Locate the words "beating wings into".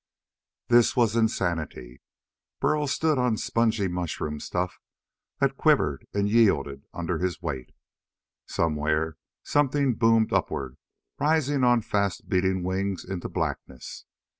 12.27-13.29